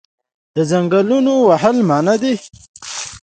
[0.55, 2.33] د ځنګلونو وهل منع دي